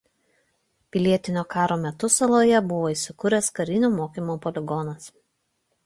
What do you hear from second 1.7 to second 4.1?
metu saloje buvo įsikūręs karinių